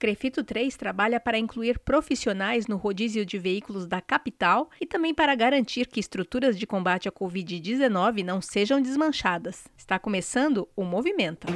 Crefito 0.00 0.42
3 0.42 0.74
trabalha 0.78 1.20
para 1.20 1.36
incluir 1.36 1.78
profissionais 1.78 2.66
no 2.66 2.78
rodízio 2.78 3.22
de 3.26 3.38
veículos 3.38 3.86
da 3.86 4.00
capital 4.00 4.70
e 4.80 4.86
também 4.86 5.12
para 5.12 5.34
garantir 5.34 5.86
que 5.86 6.00
estruturas 6.00 6.58
de 6.58 6.66
combate 6.66 7.06
à 7.06 7.12
Covid-19 7.12 8.24
não 8.24 8.40
sejam 8.40 8.80
desmanchadas. 8.80 9.68
Está 9.76 9.98
começando 9.98 10.66
o 10.74 10.84
Movimenta. 10.84 11.48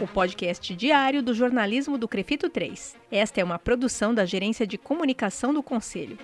O 0.00 0.06
podcast 0.06 0.72
diário 0.76 1.20
do 1.20 1.34
jornalismo 1.34 1.98
do 1.98 2.06
Crefito 2.06 2.48
3. 2.48 2.94
Esta 3.10 3.40
é 3.40 3.44
uma 3.44 3.58
produção 3.58 4.14
da 4.14 4.24
Gerência 4.24 4.64
de 4.64 4.78
Comunicação 4.78 5.52
do 5.52 5.64
Conselho. 5.64 6.16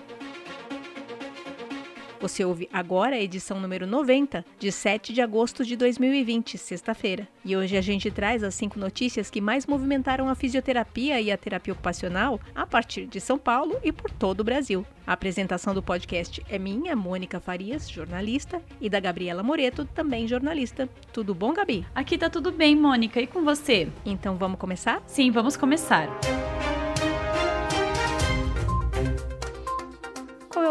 Você 2.23 2.45
ouve 2.45 2.69
agora 2.71 3.17
a 3.17 3.21
edição 3.21 3.59
número 3.59 3.85
90, 3.85 4.45
de 4.57 4.71
7 4.71 5.11
de 5.11 5.21
agosto 5.21 5.65
de 5.65 5.75
2020, 5.75 6.57
sexta-feira. 6.57 7.27
E 7.43 7.53
hoje 7.53 7.75
a 7.75 7.81
gente 7.81 8.09
traz 8.09 8.45
as 8.45 8.55
cinco 8.55 8.79
notícias 8.79 9.29
que 9.29 9.41
mais 9.41 9.65
movimentaram 9.65 10.29
a 10.29 10.33
fisioterapia 10.33 11.19
e 11.19 11.29
a 11.29 11.37
terapia 11.37 11.73
ocupacional 11.73 12.39
a 12.55 12.65
partir 12.65 13.07
de 13.07 13.19
São 13.19 13.37
Paulo 13.37 13.77
e 13.83 13.91
por 13.91 14.09
todo 14.09 14.39
o 14.39 14.43
Brasil. 14.45 14.85
A 15.05 15.11
apresentação 15.11 15.73
do 15.73 15.83
podcast 15.83 16.41
é 16.49 16.57
minha, 16.57 16.95
Mônica 16.95 17.41
Farias, 17.41 17.89
jornalista, 17.89 18.61
e 18.79 18.89
da 18.89 19.01
Gabriela 19.01 19.43
Moreto, 19.43 19.83
também 19.83 20.25
jornalista. 20.25 20.87
Tudo 21.11 21.35
bom, 21.35 21.51
Gabi? 21.51 21.85
Aqui 21.93 22.17
tá 22.17 22.29
tudo 22.29 22.53
bem, 22.53 22.73
Mônica. 22.73 23.19
E 23.19 23.27
com 23.27 23.43
você? 23.43 23.89
Então 24.05 24.37
vamos 24.37 24.57
começar? 24.57 25.03
Sim, 25.05 25.29
vamos 25.29 25.57
começar. 25.57 26.07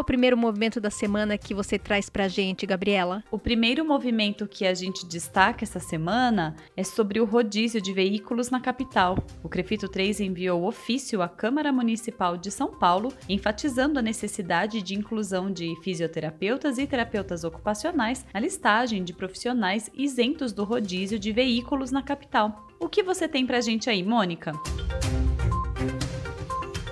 O 0.03 0.05
primeiro 0.05 0.37
movimento 0.37 0.81
da 0.81 0.91
semana 0.91 1.39
que 1.39 1.55
você 1.55 1.79
traz 1.79 2.11
pra 2.11 2.27
gente, 2.27 2.67
Gabriela? 2.67 3.23
O 3.31 3.39
primeiro 3.39 3.85
movimento 3.85 4.49
que 4.49 4.67
a 4.67 4.75
gente 4.75 5.07
destaca 5.07 5.65
essa 5.65 5.79
semana 5.79 6.57
é 6.77 6.83
sobre 6.83 7.21
o 7.21 7.25
rodízio 7.25 7.81
de 7.81 7.93
veículos 7.93 8.51
na 8.51 8.59
capital. 8.61 9.17
O 9.45 9.49
Crefito 9.49 9.89
3 9.89 10.19
enviou 10.23 10.67
ofício 10.67 11.23
à 11.23 11.29
Câmara 11.29 11.71
Municipal 11.73 12.37
de 12.37 12.51
São 12.51 12.73
Paulo, 12.73 13.13
enfatizando 13.29 14.01
a 14.01 14.03
necessidade 14.03 14.83
de 14.83 14.97
inclusão 14.97 15.49
de 15.49 15.73
fisioterapeutas 15.85 16.79
e 16.79 16.87
terapeutas 16.87 17.45
ocupacionais 17.45 18.27
na 18.35 18.41
listagem 18.41 19.05
de 19.05 19.13
profissionais 19.13 19.89
isentos 19.95 20.53
do 20.53 20.65
rodízio 20.65 21.17
de 21.17 21.31
veículos 21.31 21.93
na 21.93 22.03
capital. 22.03 22.67
O 22.81 22.89
que 22.89 23.05
você 23.05 23.29
tem 23.29 23.47
pra 23.47 23.61
gente 23.61 23.89
aí, 23.89 24.03
Mônica? 24.03 24.53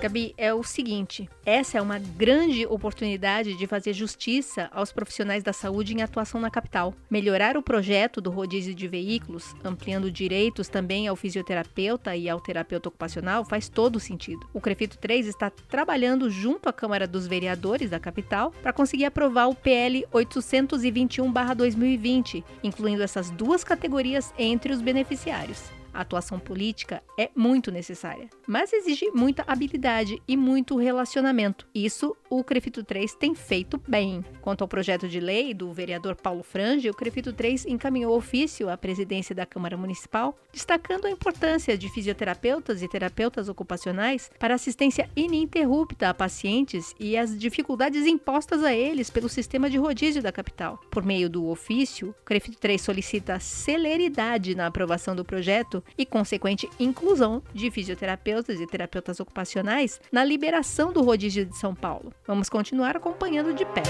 Gabi, 0.01 0.33
é 0.35 0.51
o 0.51 0.63
seguinte: 0.63 1.29
essa 1.45 1.77
é 1.77 1.81
uma 1.81 1.99
grande 1.99 2.65
oportunidade 2.65 3.55
de 3.55 3.67
fazer 3.67 3.93
justiça 3.93 4.67
aos 4.73 4.91
profissionais 4.91 5.43
da 5.43 5.53
saúde 5.53 5.93
em 5.93 6.01
atuação 6.01 6.41
na 6.41 6.49
capital. 6.49 6.95
Melhorar 7.07 7.55
o 7.55 7.61
projeto 7.61 8.19
do 8.19 8.31
rodízio 8.31 8.73
de 8.73 8.87
veículos, 8.87 9.53
ampliando 9.63 10.09
direitos 10.09 10.67
também 10.67 11.07
ao 11.07 11.15
fisioterapeuta 11.15 12.15
e 12.15 12.27
ao 12.27 12.41
terapeuta 12.41 12.89
ocupacional, 12.89 13.45
faz 13.45 13.69
todo 13.69 13.99
sentido. 13.99 14.49
O 14.51 14.59
Crefito 14.59 14.97
3 14.97 15.27
está 15.27 15.51
trabalhando 15.51 16.31
junto 16.31 16.67
à 16.67 16.73
Câmara 16.73 17.05
dos 17.05 17.27
Vereadores 17.27 17.91
da 17.91 17.99
capital 17.99 18.51
para 18.59 18.73
conseguir 18.73 19.05
aprovar 19.05 19.49
o 19.49 19.55
PL 19.55 20.03
821-2020, 20.11 22.43
incluindo 22.63 23.03
essas 23.03 23.29
duas 23.29 23.63
categorias 23.63 24.33
entre 24.35 24.73
os 24.73 24.81
beneficiários. 24.81 25.79
A 25.93 26.01
atuação 26.01 26.39
política 26.39 27.03
é 27.19 27.29
muito 27.35 27.71
necessária, 27.71 28.29
mas 28.47 28.71
exige 28.73 29.09
muita 29.11 29.43
habilidade 29.47 30.21
e 30.27 30.37
muito 30.37 30.77
relacionamento. 30.77 31.67
Isso 31.73 32.15
o 32.31 32.45
Crefito 32.45 32.81
3 32.81 33.13
tem 33.15 33.35
feito 33.35 33.79
bem. 33.85 34.23
Quanto 34.39 34.61
ao 34.61 34.67
projeto 34.67 35.05
de 35.05 35.19
lei 35.19 35.53
do 35.53 35.73
vereador 35.73 36.15
Paulo 36.15 36.43
Frange, 36.43 36.89
o 36.89 36.93
Crefito 36.93 37.33
3 37.33 37.65
encaminhou 37.65 38.15
ofício 38.15 38.69
à 38.69 38.77
presidência 38.77 39.35
da 39.35 39.45
Câmara 39.45 39.75
Municipal, 39.75 40.33
destacando 40.49 41.05
a 41.05 41.11
importância 41.11 41.77
de 41.77 41.89
fisioterapeutas 41.89 42.81
e 42.81 42.87
terapeutas 42.87 43.49
ocupacionais 43.49 44.31
para 44.39 44.55
assistência 44.55 45.09
ininterrupta 45.13 46.07
a 46.07 46.13
pacientes 46.13 46.95
e 46.97 47.17
as 47.17 47.37
dificuldades 47.37 48.07
impostas 48.07 48.63
a 48.63 48.73
eles 48.73 49.09
pelo 49.09 49.27
sistema 49.27 49.69
de 49.69 49.77
rodízio 49.77 50.23
da 50.23 50.31
capital. 50.31 50.79
Por 50.89 51.03
meio 51.03 51.29
do 51.29 51.49
ofício, 51.49 52.15
o 52.21 52.25
Crefito 52.25 52.57
3 52.57 52.81
solicita 52.81 53.41
celeridade 53.41 54.55
na 54.55 54.67
aprovação 54.67 55.13
do 55.13 55.25
projeto 55.25 55.83
e 55.97 56.05
consequente 56.05 56.69
inclusão 56.79 57.43
de 57.53 57.69
fisioterapeutas 57.69 58.61
e 58.61 58.67
terapeutas 58.67 59.19
ocupacionais 59.19 59.99
na 60.09 60.23
liberação 60.23 60.93
do 60.93 61.03
rodízio 61.03 61.45
de 61.45 61.57
São 61.57 61.75
Paulo. 61.75 62.13
Vamos 62.25 62.49
continuar 62.49 62.95
acompanhando 62.95 63.53
de 63.53 63.65
perto. 63.65 63.89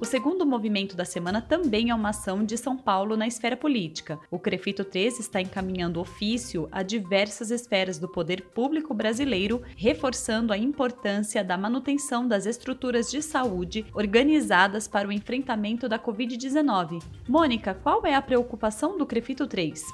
O 0.00 0.04
segundo 0.06 0.46
movimento 0.46 0.96
da 0.96 1.04
semana 1.04 1.42
também 1.42 1.90
é 1.90 1.94
uma 1.94 2.08
ação 2.08 2.42
de 2.42 2.56
São 2.56 2.74
Paulo 2.74 3.18
na 3.18 3.26
esfera 3.26 3.54
política. 3.54 4.18
O 4.30 4.38
Crefito 4.38 4.82
13 4.82 5.20
está 5.20 5.42
encaminhando 5.42 6.00
ofício 6.00 6.66
a 6.72 6.82
diversas 6.82 7.50
esferas 7.50 7.98
do 7.98 8.08
poder 8.08 8.40
público 8.54 8.94
brasileiro, 8.94 9.62
reforçando 9.76 10.54
a 10.54 10.58
importância 10.58 11.44
da 11.44 11.58
manutenção 11.58 12.26
das 12.26 12.46
estruturas 12.46 13.10
de 13.10 13.20
saúde 13.20 13.84
organizadas 13.92 14.88
para 14.88 15.06
o 15.06 15.12
enfrentamento 15.12 15.86
da 15.86 15.98
Covid-19. 15.98 17.02
Mônica, 17.28 17.74
qual 17.74 18.06
é 18.06 18.14
a 18.14 18.22
preocupação 18.22 18.96
do 18.96 19.04
Crefito 19.04 19.46
3? 19.46 19.84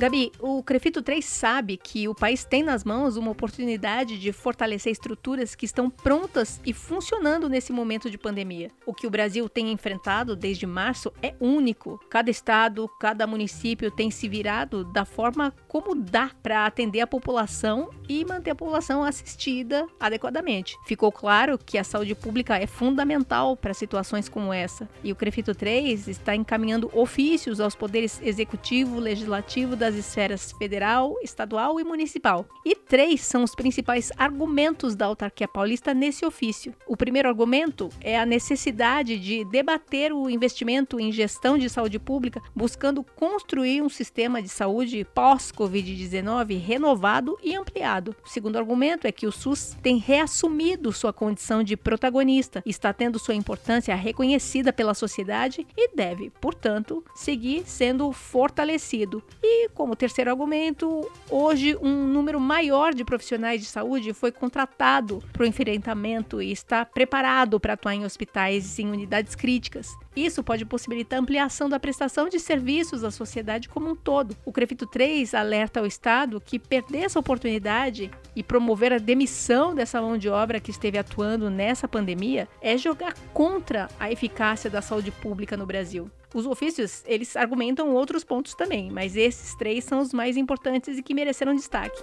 Gabi, 0.00 0.32
o 0.40 0.62
Crefito 0.62 1.02
3 1.02 1.22
sabe 1.22 1.76
que 1.76 2.08
o 2.08 2.14
país 2.14 2.42
tem 2.42 2.62
nas 2.62 2.84
mãos 2.84 3.18
uma 3.18 3.32
oportunidade 3.32 4.18
de 4.18 4.32
fortalecer 4.32 4.90
estruturas 4.90 5.54
que 5.54 5.66
estão 5.66 5.90
prontas 5.90 6.58
e 6.64 6.72
funcionando 6.72 7.50
nesse 7.50 7.70
momento 7.70 8.08
de 8.08 8.16
pandemia. 8.16 8.70
O 8.86 8.94
que 8.94 9.06
o 9.06 9.10
Brasil 9.10 9.46
tem 9.46 9.70
enfrentado 9.70 10.34
desde 10.34 10.66
março 10.66 11.12
é 11.22 11.34
único. 11.38 12.00
Cada 12.08 12.30
estado, 12.30 12.88
cada 12.98 13.26
município 13.26 13.90
tem 13.90 14.10
se 14.10 14.26
virado 14.26 14.84
da 14.84 15.04
forma 15.04 15.52
como 15.68 15.94
dá 15.94 16.30
para 16.42 16.64
atender 16.64 17.02
a 17.02 17.06
população 17.06 17.90
e 18.08 18.24
manter 18.24 18.52
a 18.52 18.54
população 18.54 19.04
assistida 19.04 19.86
adequadamente. 20.00 20.78
Ficou 20.86 21.12
claro 21.12 21.58
que 21.58 21.76
a 21.76 21.84
saúde 21.84 22.14
pública 22.14 22.56
é 22.56 22.66
fundamental 22.66 23.54
para 23.54 23.74
situações 23.74 24.30
como 24.30 24.50
essa. 24.50 24.88
E 25.04 25.12
o 25.12 25.16
Crefito 25.16 25.54
3 25.54 26.08
está 26.08 26.34
encaminhando 26.34 26.90
ofícios 26.94 27.60
aos 27.60 27.74
poderes 27.74 28.18
executivo, 28.22 28.98
legislativo 28.98 29.76
das 29.76 29.89
das 29.90 29.96
esferas 29.96 30.52
federal, 30.52 31.16
estadual 31.20 31.80
e 31.80 31.84
municipal. 31.84 32.46
E 32.64 32.76
três 32.76 33.22
são 33.22 33.42
os 33.42 33.54
principais 33.54 34.12
argumentos 34.16 34.94
da 34.94 35.06
autarquia 35.06 35.48
paulista 35.48 35.92
nesse 35.92 36.24
ofício. 36.24 36.72
O 36.86 36.96
primeiro 36.96 37.28
argumento 37.28 37.88
é 38.00 38.18
a 38.18 38.24
necessidade 38.24 39.18
de 39.18 39.44
debater 39.44 40.12
o 40.12 40.30
investimento 40.30 41.00
em 41.00 41.10
gestão 41.10 41.58
de 41.58 41.68
saúde 41.68 41.98
pública, 41.98 42.40
buscando 42.54 43.02
construir 43.02 43.82
um 43.82 43.88
sistema 43.88 44.40
de 44.40 44.48
saúde 44.48 45.04
pós-Covid-19 45.12 46.58
renovado 46.58 47.36
e 47.42 47.56
ampliado. 47.56 48.14
O 48.24 48.28
segundo 48.28 48.56
argumento 48.56 49.06
é 49.06 49.12
que 49.12 49.26
o 49.26 49.32
SUS 49.32 49.76
tem 49.82 49.96
reassumido 49.96 50.92
sua 50.92 51.12
condição 51.12 51.64
de 51.64 51.76
protagonista, 51.76 52.62
está 52.64 52.92
tendo 52.92 53.18
sua 53.18 53.34
importância 53.34 53.94
reconhecida 53.94 54.72
pela 54.72 54.94
sociedade 54.94 55.66
e 55.76 55.94
deve, 55.96 56.30
portanto, 56.40 57.04
seguir 57.14 57.64
sendo 57.66 58.12
fortalecido. 58.12 59.22
E 59.42 59.68
como 59.80 59.96
terceiro 59.96 60.30
argumento, 60.30 61.10
hoje 61.30 61.74
um 61.80 62.06
número 62.06 62.38
maior 62.38 62.92
de 62.92 63.02
profissionais 63.02 63.62
de 63.62 63.66
saúde 63.66 64.12
foi 64.12 64.30
contratado 64.30 65.22
para 65.32 65.42
o 65.42 65.46
enfrentamento 65.46 66.42
e 66.42 66.52
está 66.52 66.84
preparado 66.84 67.58
para 67.58 67.72
atuar 67.72 67.94
em 67.94 68.04
hospitais 68.04 68.78
e 68.78 68.82
em 68.82 68.90
unidades 68.90 69.34
críticas. 69.34 69.88
Isso 70.14 70.44
pode 70.44 70.66
possibilitar 70.66 71.18
a 71.18 71.22
ampliação 71.22 71.66
da 71.66 71.80
prestação 71.80 72.28
de 72.28 72.38
serviços 72.38 73.04
à 73.04 73.10
sociedade 73.10 73.70
como 73.70 73.88
um 73.88 73.96
todo. 73.96 74.36
O 74.44 74.52
Crefito 74.52 74.84
3 74.84 75.32
alerta 75.32 75.80
ao 75.80 75.86
Estado 75.86 76.42
que 76.42 76.58
perder 76.58 77.04
essa 77.04 77.18
oportunidade 77.18 78.10
e 78.36 78.42
promover 78.42 78.92
a 78.92 78.98
demissão 78.98 79.74
dessa 79.74 80.02
mão 80.02 80.18
de 80.18 80.28
obra 80.28 80.60
que 80.60 80.70
esteve 80.70 80.98
atuando 80.98 81.48
nessa 81.48 81.88
pandemia 81.88 82.46
é 82.60 82.76
jogar 82.76 83.14
contra 83.32 83.88
a 83.98 84.12
eficácia 84.12 84.68
da 84.68 84.82
saúde 84.82 85.10
pública 85.10 85.56
no 85.56 85.64
Brasil. 85.64 86.10
Os 86.34 86.46
ofícios, 86.46 87.02
eles 87.06 87.36
argumentam 87.36 87.94
outros 87.94 88.22
pontos 88.22 88.54
também, 88.54 88.90
mas 88.90 89.16
esses 89.16 89.54
três 89.56 89.84
são 89.84 89.98
os 89.98 90.12
mais 90.12 90.36
importantes 90.36 90.96
e 90.96 91.02
que 91.02 91.14
mereceram 91.14 91.54
destaque. 91.54 92.00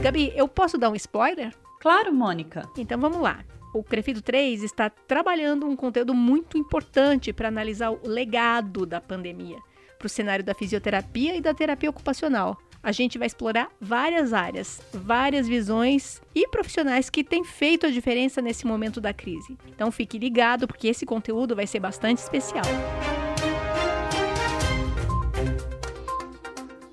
Gabi, 0.00 0.32
eu 0.36 0.46
posso 0.46 0.78
dar 0.78 0.90
um 0.90 0.94
spoiler? 0.94 1.52
Claro, 1.80 2.12
Mônica. 2.12 2.68
Então 2.76 3.00
vamos 3.00 3.20
lá. 3.20 3.44
O 3.74 3.82
Crefito 3.82 4.22
3 4.22 4.62
está 4.62 4.88
trabalhando 4.88 5.66
um 5.66 5.74
conteúdo 5.74 6.14
muito 6.14 6.56
importante 6.56 7.32
para 7.32 7.48
analisar 7.48 7.90
o 7.90 8.00
legado 8.06 8.86
da 8.86 9.00
pandemia 9.00 9.58
para 10.04 10.06
o 10.06 10.10
cenário 10.10 10.44
da 10.44 10.54
fisioterapia 10.54 11.34
e 11.34 11.40
da 11.40 11.54
terapia 11.54 11.88
ocupacional, 11.88 12.58
a 12.84 12.92
gente 12.92 13.18
vai 13.18 13.26
explorar 13.26 13.70
várias 13.80 14.34
áreas, 14.34 14.80
várias 14.92 15.48
visões 15.48 16.20
e 16.34 16.46
profissionais 16.46 17.08
que 17.08 17.24
têm 17.24 17.42
feito 17.42 17.86
a 17.86 17.90
diferença 17.90 18.42
nesse 18.42 18.66
momento 18.66 19.00
da 19.00 19.12
crise. 19.12 19.56
Então 19.66 19.90
fique 19.90 20.18
ligado 20.18 20.68
porque 20.68 20.88
esse 20.88 21.06
conteúdo 21.06 21.56
vai 21.56 21.66
ser 21.66 21.80
bastante 21.80 22.18
especial. 22.18 22.64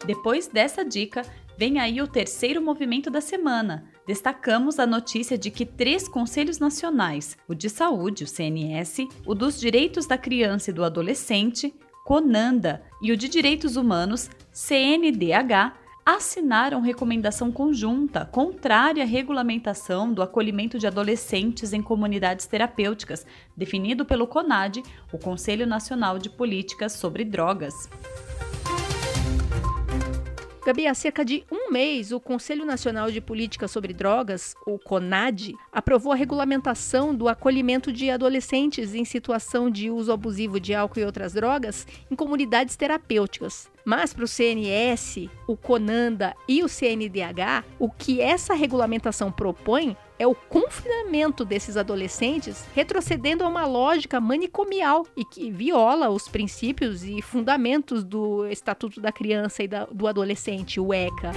Depois 0.06 0.48
dessa 0.48 0.84
dica, 0.84 1.24
Vem 1.58 1.78
aí 1.78 2.02
o 2.02 2.08
terceiro 2.08 2.60
movimento 2.60 3.12
da 3.12 3.22
semana. 3.22 3.86
Destacamos 4.08 4.80
a 4.80 4.88
notícia 4.88 5.38
de 5.38 5.52
que 5.52 5.64
três 5.64 6.08
conselhos 6.08 6.58
nacionais, 6.58 7.38
o 7.48 7.54
de 7.54 7.70
saúde, 7.70 8.24
o 8.24 8.28
CNS, 8.28 9.08
o 9.28 9.36
dos 9.36 9.60
direitos 9.60 10.08
da 10.08 10.18
criança 10.18 10.72
e 10.72 10.74
do 10.74 10.84
adolescente, 10.84 11.72
CONANDA, 12.04 12.82
e 13.00 13.12
o 13.12 13.18
de 13.18 13.30
direitos 13.30 13.76
humanos, 13.76 14.28
CNDH, 14.52 15.81
assinaram 16.06 16.82
recomendação 16.82 17.52
conjunta 17.52 18.26
contrária 18.26 19.04
à 19.04 19.06
regulamentação 19.06 20.12
do 20.12 20.22
acolhimento 20.22 20.80
de 20.80 20.88
adolescentes 20.88 21.74
em 21.74 21.82
comunidades 21.82 22.48
terapêuticas, 22.48 23.26
definido 23.56 24.06
pelo 24.06 24.28
CONAD, 24.28 24.84
o 25.12 25.18
Conselho 25.18 25.68
Nacional 25.68 26.18
de 26.18 26.30
Políticas 26.30 26.94
sobre 26.94 27.24
Drogas. 27.24 27.90
Gabi, 30.64 30.86
há 30.86 30.94
cerca 30.94 31.26
de 31.26 31.44
um 31.52 31.72
mês, 31.72 32.12
o 32.12 32.20
Conselho 32.20 32.64
Nacional 32.66 33.10
de 33.10 33.20
Política 33.20 33.68
sobre 33.68 33.94
Drogas, 33.94 34.54
o 34.68 34.78
CONAD, 34.78 35.56
aprovou 35.72 36.14
a 36.14 36.16
regulamentação 36.16 37.16
do 37.16 37.28
acolhimento 37.28 37.92
de 37.92 38.12
adolescentes 38.12 38.94
em 38.94 39.04
situação 39.04 39.72
de 39.72 39.90
uso 39.90 40.12
abusivo 40.12 40.60
de 40.60 40.76
álcool 40.76 41.00
e 41.00 41.06
outras 41.06 41.34
drogas 41.34 41.88
em 42.12 42.16
comunidades 42.16 42.76
terapêuticas. 42.76 43.72
Mas 43.84 44.14
para 44.14 44.24
o 44.24 44.28
CNS, 44.28 45.28
o 45.48 45.58
CONANDA 45.58 46.36
e 46.48 46.64
o 46.64 46.70
CNDH, 46.70 47.66
o 47.80 47.90
que 47.90 48.22
essa 48.22 48.54
regulamentação 48.54 49.32
propõe 49.32 49.98
é 50.22 50.28
o 50.28 50.36
confinamento 50.36 51.44
desses 51.44 51.76
adolescentes, 51.76 52.64
retrocedendo 52.76 53.44
a 53.44 53.48
uma 53.48 53.66
lógica 53.66 54.22
manicomial 54.22 55.08
e 55.18 55.26
que 55.26 55.50
viola 55.50 56.10
os 56.10 56.28
princípios 56.28 57.04
e 57.04 57.24
fundamentos 57.24 58.04
do 58.04 58.46
Estatuto 58.46 59.02
da 59.02 59.12
Criança 59.12 59.64
e 59.64 59.68
da, 59.68 59.86
do 59.86 60.08
Adolescente, 60.08 60.80
o 60.80 60.94
ECA. 60.94 61.32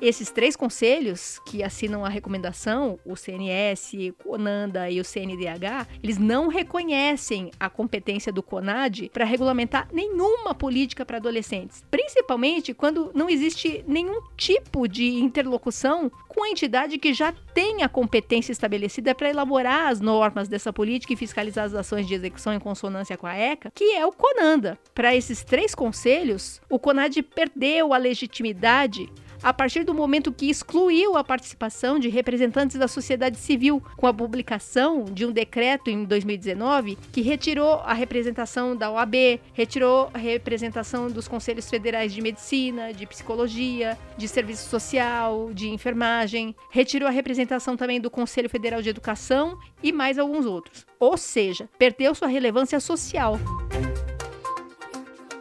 Esses 0.00 0.30
três 0.30 0.54
conselhos 0.54 1.40
que 1.46 1.62
assinam 1.62 2.04
a 2.04 2.08
recomendação, 2.08 2.98
o 3.04 3.16
CNS, 3.16 3.94
o 4.10 4.24
CONANDA 4.24 4.90
e 4.90 5.00
o 5.00 5.04
CNDH, 5.04 5.88
eles 6.02 6.18
não 6.18 6.48
reconhecem 6.48 7.50
a 7.58 7.70
competência 7.70 8.30
do 8.30 8.42
CONAD 8.42 9.10
para 9.10 9.24
regulamentar 9.24 9.88
nenhuma 9.90 10.54
política 10.54 11.04
para 11.04 11.16
adolescentes, 11.16 11.82
principalmente 11.90 12.74
quando 12.74 13.10
não 13.14 13.30
existe 13.30 13.82
nenhum 13.88 14.20
tipo 14.36 14.86
de 14.86 15.14
interlocução 15.14 16.10
com 16.28 16.44
a 16.44 16.50
entidade 16.50 16.98
que 16.98 17.14
já 17.14 17.32
tem 17.54 17.82
a 17.82 17.88
competência 17.88 18.52
estabelecida 18.52 19.14
para 19.14 19.30
elaborar 19.30 19.88
as 19.88 20.00
normas 20.00 20.46
dessa 20.46 20.72
política 20.72 21.14
e 21.14 21.16
fiscalizar 21.16 21.64
as 21.64 21.74
ações 21.74 22.06
de 22.06 22.14
execução 22.14 22.52
em 22.52 22.60
consonância 22.60 23.16
com 23.16 23.26
a 23.26 23.34
ECA, 23.34 23.72
que 23.74 23.94
é 23.94 24.04
o 24.04 24.12
CONANDA. 24.12 24.78
Para 24.94 25.16
esses 25.16 25.42
três 25.42 25.74
conselhos, 25.74 26.60
o 26.68 26.78
CONAD 26.78 27.22
perdeu 27.22 27.94
a 27.94 27.96
legitimidade 27.96 29.10
a 29.42 29.52
partir 29.52 29.84
do 29.84 29.94
momento 29.94 30.32
que 30.32 30.48
excluiu 30.48 31.16
a 31.16 31.24
participação 31.24 31.98
de 31.98 32.08
representantes 32.08 32.78
da 32.78 32.88
sociedade 32.88 33.38
civil, 33.38 33.82
com 33.96 34.06
a 34.06 34.14
publicação 34.14 35.04
de 35.04 35.24
um 35.24 35.32
decreto 35.32 35.90
em 35.90 36.04
2019 36.04 36.98
que 37.12 37.20
retirou 37.20 37.74
a 37.84 37.92
representação 37.92 38.76
da 38.76 38.90
OAB, 38.90 39.40
retirou 39.52 40.10
a 40.12 40.18
representação 40.18 41.10
dos 41.10 41.28
conselhos 41.28 41.68
federais 41.68 42.12
de 42.12 42.20
medicina, 42.20 42.92
de 42.92 43.06
psicologia, 43.06 43.98
de 44.16 44.28
serviço 44.28 44.68
social, 44.68 45.50
de 45.52 45.68
enfermagem, 45.68 46.54
retirou 46.70 47.08
a 47.08 47.12
representação 47.12 47.76
também 47.76 48.00
do 48.00 48.10
Conselho 48.10 48.48
Federal 48.48 48.82
de 48.82 48.88
Educação 48.88 49.58
e 49.82 49.92
mais 49.92 50.18
alguns 50.18 50.46
outros. 50.46 50.86
Ou 50.98 51.16
seja, 51.16 51.68
perdeu 51.78 52.14
sua 52.14 52.28
relevância 52.28 52.80
social. 52.80 53.38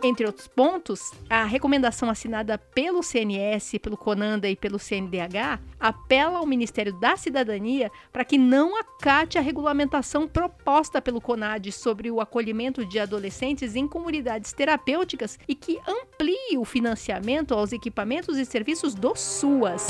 Entre 0.06 0.24
outros 0.24 0.48
pontos, 0.48 1.12
a 1.28 1.46
recomendação 1.46 2.12
assinada 2.12 2.60
pelo 2.60 3.02
CNS, 3.02 3.80
pelo 3.80 3.98
CONANDA 3.98 4.48
e 4.48 4.56
pelo 4.56 4.78
CNDH 4.78 5.60
apela 5.80 6.38
ao 6.38 6.46
Ministério 6.46 6.94
da 7.00 7.18
Cidadania 7.18 7.90
para 8.14 8.24
que 8.24 8.38
não 8.38 8.80
acate 8.80 9.40
a 9.40 9.42
regulamentação 9.42 10.28
proposta 10.28 11.02
pelo 11.02 11.20
CONAD 11.20 11.72
sobre 11.72 12.12
o 12.12 12.22
acolhimento 12.22 12.86
de 12.86 13.00
adolescentes 13.00 13.76
em 13.76 13.88
comunidades 13.88 14.54
terapêuticas 14.54 15.40
e 15.48 15.56
que 15.56 15.80
amplie 15.88 16.56
o 16.56 16.64
financiamento 16.64 17.56
aos 17.56 17.74
equipamentos 17.74 18.38
e 18.38 18.46
serviços 18.46 18.94
do 18.94 19.16
SUAS. 19.16 19.88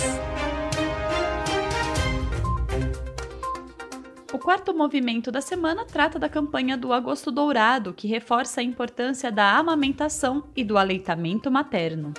Quarto 4.45 4.75
movimento 4.75 5.31
da 5.31 5.41
semana 5.41 5.85
trata 5.85 6.19
da 6.19 6.29
campanha 6.29 6.77
do 6.77 6.93
Agosto 6.93 7.31
Dourado, 7.31 7.95
que 7.95 8.07
reforça 8.07 8.61
a 8.61 8.63
importância 8.63 9.31
da 9.31 9.57
amamentação 9.57 10.43
e 10.55 10.63
do 10.63 10.77
aleitamento 10.77 11.49
materno. 11.49 12.13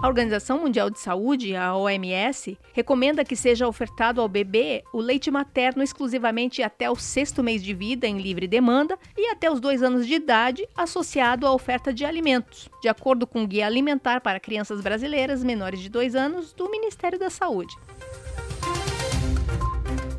A 0.00 0.06
Organização 0.06 0.60
Mundial 0.60 0.88
de 0.88 1.00
Saúde, 1.00 1.56
a 1.56 1.74
OMS, 1.74 2.56
recomenda 2.72 3.24
que 3.24 3.34
seja 3.34 3.66
ofertado 3.66 4.20
ao 4.20 4.28
bebê 4.28 4.84
o 4.92 5.00
leite 5.00 5.32
materno 5.32 5.82
exclusivamente 5.82 6.62
até 6.62 6.88
o 6.88 6.94
sexto 6.94 7.42
mês 7.42 7.60
de 7.60 7.74
vida 7.74 8.06
em 8.06 8.18
livre 8.18 8.46
demanda 8.46 8.96
e 9.16 9.28
até 9.30 9.50
os 9.50 9.58
dois 9.58 9.82
anos 9.82 10.06
de 10.06 10.14
idade, 10.14 10.64
associado 10.76 11.44
à 11.44 11.52
oferta 11.52 11.92
de 11.92 12.04
alimentos, 12.04 12.68
de 12.80 12.88
acordo 12.88 13.26
com 13.26 13.42
o 13.42 13.46
Guia 13.48 13.66
Alimentar 13.66 14.20
para 14.20 14.38
Crianças 14.38 14.80
Brasileiras 14.80 15.42
menores 15.42 15.80
de 15.80 15.88
dois 15.88 16.14
anos 16.14 16.52
do 16.52 16.70
Ministério 16.70 17.18
da 17.18 17.30
Saúde 17.30 17.74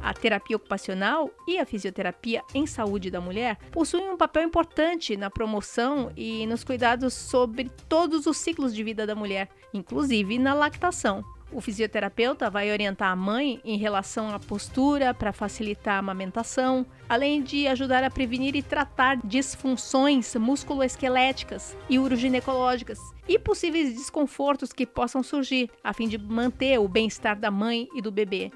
a 0.06 0.13
terapia 0.13 0.56
ocupacional 0.56 1.31
e 1.48 1.57
a 1.57 1.66
fisioterapia 1.66 2.44
em 2.54 2.68
saúde 2.68 3.10
da 3.10 3.19
mulher 3.19 3.57
possuem 3.72 4.07
um 4.07 4.16
papel 4.16 4.44
importante 4.44 5.18
na 5.18 5.31
promoção 5.31 6.12
e 6.16 6.46
nos 6.46 6.63
cuidados 6.63 7.16
sobre 7.16 7.72
todos 7.90 8.28
os 8.28 8.38
ciclos 8.38 8.75
de 8.75 8.84
vida 8.84 9.07
da 9.07 9.16
mulher, 9.16 9.50
inclusive 9.74 10.38
na 10.38 10.54
lactação. 10.54 11.25
O 11.52 11.60
fisioterapeuta 11.60 12.52
vai 12.52 12.72
orientar 12.72 13.12
a 13.12 13.16
mãe 13.16 13.60
em 13.66 13.78
relação 13.78 14.30
à 14.30 14.40
postura 14.40 15.12
para 15.12 15.34
facilitar 15.34 15.96
a 15.96 16.00
amamentação, 16.00 16.86
além 17.10 17.42
de 17.42 17.68
ajudar 17.68 18.04
a 18.04 18.12
prevenir 18.12 18.56
e 18.56 18.62
tratar 18.62 19.18
disfunções 19.24 20.36
musculoesqueléticas 20.36 21.75
e 21.90 21.98
uroginecológicas 21.98 23.00
e 23.28 23.40
possíveis 23.40 23.96
desconfortos 23.96 24.72
que 24.72 24.86
possam 24.86 25.24
surgir, 25.24 25.72
a 25.84 25.94
fim 25.94 26.07
de 26.07 26.18
manter 26.18 26.80
o 26.80 26.88
bem-estar 26.88 27.40
da 27.40 27.50
mãe 27.50 27.88
e 27.96 28.02
do 28.02 28.12
bebê. 28.12 28.52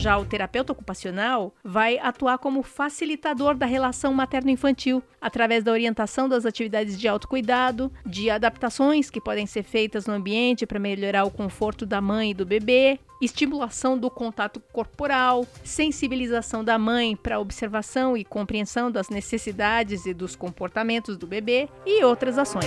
Já 0.00 0.16
o 0.16 0.24
terapeuta 0.24 0.72
ocupacional 0.72 1.54
vai 1.62 1.98
atuar 1.98 2.38
como 2.38 2.62
facilitador 2.62 3.54
da 3.54 3.66
relação 3.66 4.14
materno-infantil, 4.14 5.02
através 5.20 5.62
da 5.62 5.72
orientação 5.72 6.26
das 6.26 6.46
atividades 6.46 6.98
de 6.98 7.06
autocuidado, 7.06 7.92
de 8.06 8.30
adaptações 8.30 9.10
que 9.10 9.20
podem 9.20 9.44
ser 9.44 9.62
feitas 9.62 10.06
no 10.06 10.14
ambiente 10.14 10.64
para 10.64 10.78
melhorar 10.78 11.24
o 11.24 11.30
conforto 11.30 11.84
da 11.84 12.00
mãe 12.00 12.30
e 12.30 12.34
do 12.34 12.46
bebê, 12.46 12.98
estimulação 13.20 13.98
do 13.98 14.10
contato 14.10 14.58
corporal, 14.72 15.46
sensibilização 15.62 16.64
da 16.64 16.78
mãe 16.78 17.14
para 17.14 17.38
observação 17.38 18.16
e 18.16 18.24
compreensão 18.24 18.90
das 18.90 19.10
necessidades 19.10 20.06
e 20.06 20.14
dos 20.14 20.34
comportamentos 20.34 21.18
do 21.18 21.26
bebê 21.26 21.68
e 21.84 22.02
outras 22.02 22.38
ações. 22.38 22.64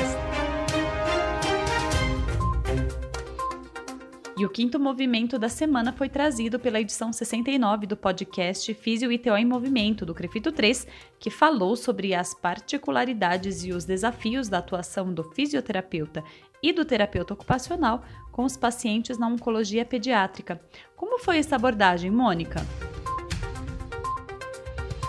E 4.44 4.46
o 4.46 4.50
quinto 4.50 4.78
movimento 4.78 5.40
da 5.40 5.48
semana 5.48 5.94
foi 5.94 6.10
trazido 6.10 6.60
pela 6.60 6.82
edição 6.82 7.14
69 7.14 7.88
do 7.88 7.96
podcast 7.96 8.74
Físio 8.74 9.10
ITO 9.10 9.38
em 9.38 9.46
Movimento, 9.46 10.06
do 10.06 10.14
Crefito 10.14 10.52
3, 10.52 10.86
que 11.18 11.30
falou 11.30 11.78
sobre 11.78 12.14
as 12.14 12.34
particularidades 12.34 13.64
e 13.64 13.72
os 13.72 13.86
desafios 13.86 14.50
da 14.50 14.58
atuação 14.58 15.14
do 15.14 15.24
fisioterapeuta 15.24 16.22
e 16.62 16.74
do 16.74 16.84
terapeuta 16.84 17.34
ocupacional 17.34 18.04
com 18.34 18.44
os 18.44 18.58
pacientes 18.58 19.18
na 19.18 19.28
oncologia 19.28 19.86
pediátrica. 19.86 20.60
Como 20.94 21.20
foi 21.20 21.38
essa 21.38 21.56
abordagem, 21.56 22.12
Mônica? 22.12 22.60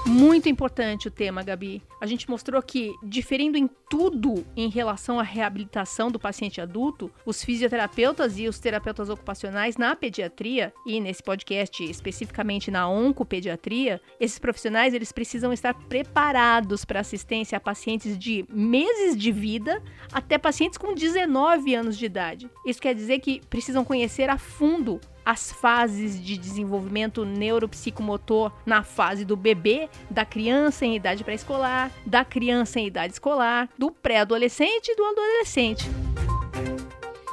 Muito 0.06 0.50
importante 0.50 1.08
o 1.08 1.10
tema, 1.10 1.42
Gabi. 1.42 1.82
A 1.98 2.04
gente 2.04 2.28
mostrou 2.28 2.60
que, 2.62 2.92
diferindo 3.02 3.56
em 3.56 3.66
tudo 3.88 4.44
em 4.54 4.68
relação 4.68 5.18
à 5.18 5.22
reabilitação 5.22 6.10
do 6.10 6.18
paciente 6.18 6.60
adulto, 6.60 7.10
os 7.24 7.42
fisioterapeutas 7.42 8.38
e 8.38 8.46
os 8.46 8.58
terapeutas 8.58 9.08
ocupacionais 9.08 9.78
na 9.78 9.96
pediatria, 9.96 10.74
e 10.86 11.00
nesse 11.00 11.22
podcast 11.22 11.82
especificamente 11.82 12.70
na 12.70 12.86
oncopediatria, 12.86 13.98
esses 14.20 14.38
profissionais 14.38 14.92
eles 14.92 15.10
precisam 15.10 15.54
estar 15.54 15.72
preparados 15.72 16.84
para 16.84 17.00
assistência 17.00 17.56
a 17.56 17.60
pacientes 17.60 18.18
de 18.18 18.44
meses 18.50 19.16
de 19.16 19.32
vida 19.32 19.82
até 20.12 20.36
pacientes 20.36 20.76
com 20.76 20.92
19 20.92 21.74
anos 21.74 21.96
de 21.96 22.04
idade. 22.04 22.50
Isso 22.66 22.80
quer 22.80 22.94
dizer 22.94 23.20
que 23.20 23.40
precisam 23.48 23.82
conhecer 23.82 24.28
a 24.28 24.36
fundo 24.36 25.00
as 25.24 25.52
fases 25.52 26.22
de 26.22 26.36
desenvolvimento 26.36 27.24
neuropsicomotor 27.24 28.52
na 28.66 28.82
fase 28.82 29.24
do 29.24 29.36
bebê, 29.36 29.88
da 30.10 30.24
criança 30.24 30.84
em 30.84 30.96
idade 30.96 31.24
pré-escolar, 31.24 31.90
da 32.04 32.24
criança 32.24 32.80
em 32.80 32.86
idade 32.86 33.14
escolar, 33.14 33.68
do 33.78 33.90
pré-adolescente 33.90 34.88
e 34.88 34.96
do 34.96 35.04
adolescente. 35.04 35.88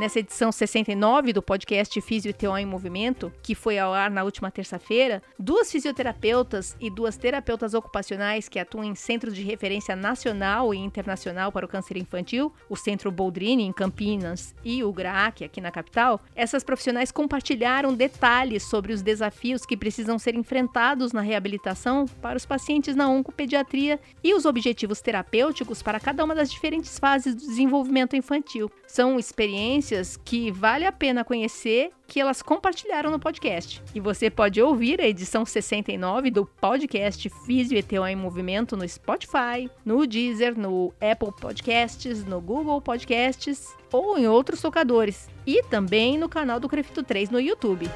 Nessa 0.02 0.18
edição 0.18 0.52
69 0.52 1.32
do 1.32 1.44
podcast 1.44 2.02
Fisioteó 2.02 2.58
em 2.58 2.66
Movimento, 2.66 3.32
que 3.44 3.54
foi 3.54 3.78
ao 3.78 3.94
ar 3.94 4.10
na 4.10 4.24
última 4.24 4.50
terça-feira, 4.50 5.22
duas 5.38 5.72
fisioterapeutas 5.72 6.76
e 6.82 6.90
duas 6.90 7.18
terapeutas 7.18 7.76
ocupacionais 7.76 8.50
que 8.50 8.58
atuam 8.58 8.84
em 8.84 8.96
centros 8.96 9.36
de 9.36 9.44
referência 9.44 9.96
nacional 9.96 10.74
e 10.74 10.80
internacional 10.80 11.52
para 11.52 11.68
o 11.68 11.70
câncer 11.70 11.98
infantil, 11.98 12.52
o 12.68 12.76
Centro 12.76 13.12
Boldrini 13.12 13.62
em 13.62 13.72
Campinas 13.72 14.56
e 14.66 14.84
o 14.84 14.92
GRAAC 14.92 15.44
aqui 15.44 15.62
na 15.62 15.70
capital, 15.70 16.20
essas 16.36 16.64
profissionais 16.64 17.12
compartilharam 17.12 17.94
detalhes 17.94 18.64
sobre 18.64 18.94
os 18.94 19.04
desafios 19.04 19.68
que 19.68 19.78
precisam 19.78 20.18
ser 20.18 20.34
enfrentados 20.34 21.14
na 21.14 21.22
reabilitação 21.22 22.08
para 22.24 22.38
os 22.38 22.46
pacientes 22.48 22.96
na 22.96 23.08
oncopediatria 23.08 24.00
e 24.24 24.34
os 24.34 24.46
objetivos 24.46 25.00
terapêuticos 25.00 25.84
para 25.84 26.00
cada 26.00 26.26
uma 26.26 26.34
das 26.34 26.50
diferentes 26.50 26.98
fases 26.98 27.36
do 27.36 27.42
desenvolvimento 27.42 28.16
infantil. 28.16 28.72
São 28.88 29.20
experiências 29.20 29.91
que 30.24 30.52
vale 30.52 30.86
a 30.86 30.92
pena 30.92 31.24
conhecer, 31.24 31.92
que 32.08 32.20
elas 32.20 32.42
compartilharam 32.42 33.12
no 33.12 33.20
podcast. 33.20 33.82
E 33.94 34.00
você 34.00 34.30
pode 34.30 34.62
ouvir 34.62 35.02
a 35.02 35.08
edição 35.08 35.46
69 35.46 36.32
do 36.32 36.46
podcast 36.46 37.30
Físio 37.46 37.78
ETO 37.78 38.06
em 38.06 38.16
Movimento 38.16 38.78
no 38.78 38.88
Spotify, 38.88 39.70
no 39.86 40.08
Deezer, 40.08 40.58
no 40.58 40.94
Apple 41.02 41.34
Podcasts, 41.40 42.24
no 42.24 42.40
Google 42.40 42.82
Podcasts 42.82 43.68
ou 43.92 44.18
em 44.18 44.28
outros 44.28 44.62
tocadores. 44.62 45.30
E 45.46 45.64
também 45.64 46.18
no 46.18 46.30
canal 46.30 46.60
do 46.60 46.70
Crefito 46.70 47.04
3 47.04 47.30
no 47.30 47.40
YouTube. 47.40 47.90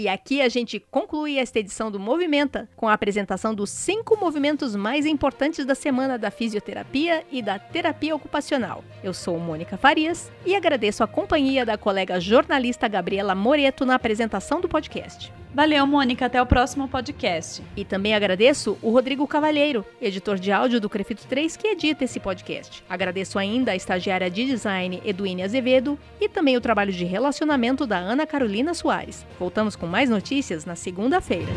E 0.00 0.08
aqui 0.08 0.40
a 0.40 0.48
gente 0.48 0.80
conclui 0.80 1.36
esta 1.36 1.58
edição 1.58 1.90
do 1.90 2.00
Movimenta 2.00 2.66
com 2.74 2.88
a 2.88 2.94
apresentação 2.94 3.54
dos 3.54 3.68
cinco 3.68 4.16
movimentos 4.18 4.74
mais 4.74 5.04
importantes 5.04 5.66
da 5.66 5.74
semana 5.74 6.16
da 6.16 6.30
fisioterapia 6.30 7.22
e 7.30 7.42
da 7.42 7.58
terapia 7.58 8.16
ocupacional. 8.16 8.82
Eu 9.04 9.12
sou 9.12 9.38
Mônica 9.38 9.76
Farias 9.76 10.32
e 10.46 10.56
agradeço 10.56 11.04
a 11.04 11.06
companhia 11.06 11.66
da 11.66 11.76
colega 11.76 12.18
jornalista 12.18 12.88
Gabriela 12.88 13.34
Moreto 13.34 13.84
na 13.84 13.94
apresentação 13.94 14.58
do 14.58 14.70
podcast. 14.70 15.30
Valeu, 15.54 15.86
Mônica. 15.86 16.26
Até 16.26 16.40
o 16.40 16.46
próximo 16.46 16.86
podcast. 16.88 17.62
E 17.76 17.84
também 17.84 18.14
agradeço 18.14 18.78
o 18.80 18.90
Rodrigo 18.90 19.26
Cavalheiro, 19.26 19.84
editor 20.00 20.38
de 20.38 20.52
áudio 20.52 20.80
do 20.80 20.88
Crefito 20.88 21.26
3, 21.26 21.56
que 21.56 21.68
edita 21.68 22.04
esse 22.04 22.20
podcast. 22.20 22.84
Agradeço 22.88 23.38
ainda 23.38 23.72
a 23.72 23.76
estagiária 23.76 24.30
de 24.30 24.46
design 24.46 25.02
Eduine 25.04 25.42
Azevedo 25.42 25.98
e 26.20 26.28
também 26.28 26.56
o 26.56 26.60
trabalho 26.60 26.92
de 26.92 27.04
relacionamento 27.04 27.86
da 27.86 27.98
Ana 27.98 28.26
Carolina 28.26 28.74
Soares. 28.74 29.26
Voltamos 29.38 29.74
com 29.74 29.86
mais 29.86 30.08
notícias 30.08 30.64
na 30.64 30.76
segunda-feira. 30.76 31.50